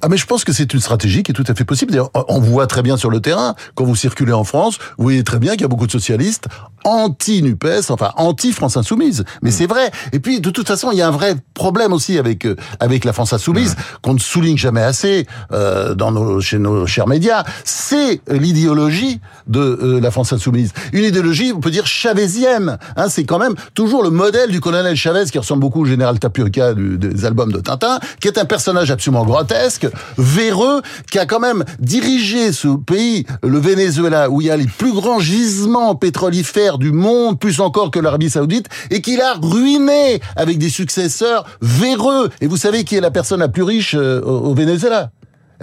Ah 0.02 0.08
mais 0.08 0.16
je 0.16 0.26
pense 0.26 0.44
que 0.44 0.52
c'est 0.52 0.72
une 0.74 0.80
stratégie 0.80 1.22
qui 1.22 1.32
est 1.32 1.34
tout 1.34 1.44
à 1.48 1.54
fait 1.54 1.64
possible. 1.64 1.90
D'ailleurs, 1.92 2.10
on 2.28 2.40
voit 2.40 2.66
très 2.66 2.82
bien 2.82 2.96
sur 2.96 3.10
le 3.10 3.20
terrain, 3.20 3.54
quand 3.74 3.84
vous 3.84 3.96
circulez 3.96 4.32
en 4.32 4.44
France, 4.44 4.78
vous 4.98 5.04
voyez 5.04 5.24
très 5.24 5.38
bien 5.38 5.52
qu'il 5.52 5.62
y 5.62 5.64
a 5.64 5.68
beaucoup 5.68 5.86
de 5.86 5.92
socialistes 5.92 6.46
anti-NUPES, 6.84 7.90
enfin 7.90 8.12
anti-France 8.16 8.76
Insoumise. 8.76 9.24
Mais 9.42 9.50
c'est 9.50 9.66
vrai. 9.66 9.90
Et 10.12 10.20
puis, 10.20 10.40
de 10.40 10.50
toute 10.50 10.66
façon, 10.68 10.90
il 10.92 10.98
y 10.98 11.02
a 11.02 11.08
un 11.08 11.12
vrai 11.12 11.34
problème 11.54 11.92
aussi 11.92 12.18
avec 12.18 12.44
euh, 12.46 12.56
avec 12.80 13.04
la 13.04 13.12
France 13.12 13.32
Insoumise, 13.32 13.74
qu'on 14.02 14.14
ne 14.14 14.18
souligne 14.20 14.56
jamais 14.56 14.82
assez 14.82 15.26
euh, 15.52 15.94
dans 15.94 16.12
nos, 16.12 16.40
chez 16.40 16.58
nos 16.58 16.86
chers 16.86 17.08
médias. 17.08 17.44
C'est 17.64 18.20
l'idéologie 18.28 19.20
de 19.46 19.60
euh, 19.60 20.00
la 20.00 20.10
France 20.10 20.32
Insoumise. 20.32 20.72
Une 20.92 21.04
idéologie, 21.04 21.52
on 21.54 21.60
peut 21.60 21.70
dire, 21.70 21.86
chavésienne. 21.86 22.78
Hein, 22.96 23.08
c'est 23.08 23.24
quand 23.24 23.38
même 23.38 23.54
toujours 23.74 24.02
le 24.02 24.10
modèle 24.10 24.50
du 24.50 24.60
colonel 24.60 24.94
Chavez, 24.96 25.24
qui 25.24 25.38
ressemble 25.38 25.60
beaucoup 25.60 25.82
au 25.82 25.86
général 25.86 26.18
Tapioca 26.18 26.74
du- 26.74 26.98
des 26.98 27.24
albums 27.24 27.50
de 27.52 27.60
Tintin, 27.60 27.98
qui 28.20 28.28
est 28.28 28.38
un 28.38 28.44
personnage 28.44 28.90
absolument 28.90 29.24
grotesque, 29.24 29.85
véreux, 30.18 30.82
qui 31.10 31.18
a 31.18 31.26
quand 31.26 31.40
même 31.40 31.64
dirigé 31.78 32.52
ce 32.52 32.68
pays, 32.76 33.26
le 33.42 33.58
Venezuela, 33.58 34.30
où 34.30 34.40
il 34.40 34.46
y 34.48 34.50
a 34.50 34.56
les 34.56 34.66
plus 34.66 34.92
grands 34.92 35.20
gisements 35.20 35.94
pétrolifères 35.94 36.78
du 36.78 36.92
monde, 36.92 37.38
plus 37.38 37.60
encore 37.60 37.90
que 37.90 37.98
l'Arabie 37.98 38.30
Saoudite, 38.30 38.68
et 38.90 39.00
qui 39.00 39.16
l'a 39.16 39.34
ruiné 39.34 40.20
avec 40.36 40.58
des 40.58 40.70
successeurs 40.70 41.46
véreux. 41.60 42.30
Et 42.40 42.46
vous 42.46 42.56
savez 42.56 42.84
qui 42.84 42.96
est 42.96 43.00
la 43.00 43.10
personne 43.10 43.40
la 43.40 43.48
plus 43.48 43.62
riche 43.62 43.94
euh, 43.94 44.20
au 44.22 44.54
Venezuela? 44.54 45.10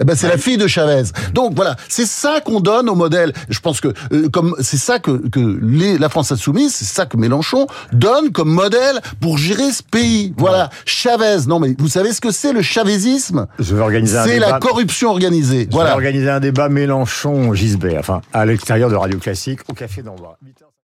Eh 0.00 0.04
ben 0.04 0.14
c'est 0.16 0.28
la 0.28 0.38
fille 0.38 0.56
de 0.56 0.66
Chavez. 0.66 1.04
Donc 1.32 1.54
voilà, 1.54 1.76
c'est 1.88 2.06
ça 2.06 2.40
qu'on 2.40 2.60
donne 2.60 2.88
au 2.88 2.94
modèle. 2.94 3.32
Je 3.48 3.60
pense 3.60 3.80
que 3.80 3.88
euh, 4.12 4.28
comme 4.28 4.54
c'est 4.60 4.76
ça 4.76 4.98
que 4.98 5.28
que 5.28 5.58
les, 5.62 5.98
la 5.98 6.08
France 6.08 6.32
insoumise, 6.32 6.74
c'est 6.74 6.84
ça 6.84 7.06
que 7.06 7.16
Mélenchon 7.16 7.66
donne 7.92 8.30
comme 8.32 8.50
modèle 8.50 9.00
pour 9.20 9.38
gérer 9.38 9.70
ce 9.72 9.82
pays. 9.82 10.34
Voilà, 10.36 10.70
Chavez. 10.84 11.46
Non 11.46 11.60
mais 11.60 11.74
vous 11.78 11.88
savez 11.88 12.12
ce 12.12 12.20
que 12.20 12.30
c'est 12.30 12.52
le 12.52 12.62
chavézisme 12.62 13.46
Je 13.58 13.74
vais 13.74 13.82
organiser 13.82 14.18
un 14.18 14.24
C'est 14.24 14.38
la 14.38 14.58
corruption 14.58 15.10
organisée. 15.10 15.60
Je 15.60 15.64
vais 15.64 15.72
Voilà. 15.72 15.94
organiser 15.94 16.30
un 16.30 16.40
débat 16.40 16.68
Mélenchon-Gisbert, 16.68 18.00
enfin 18.00 18.20
à 18.32 18.44
l'extérieur 18.46 18.90
de 18.90 18.96
Radio 18.96 19.18
Classique, 19.18 19.60
au 19.68 19.74
Café 19.74 20.02
d'Envoi. 20.02 20.36
8h50. 20.44 20.64